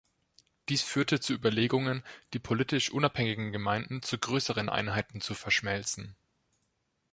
Dies 0.67 0.81
führte 0.81 1.19
zu 1.19 1.31
Überlegungen, 1.33 2.01
die 2.33 2.39
politisch 2.39 2.89
unabhängigen 2.89 3.51
Gemeinden 3.51 4.01
zu 4.01 4.17
grösseren 4.17 4.67
Einheiten 4.67 5.21
zu 5.21 5.35
verschmelzen. 5.35 6.15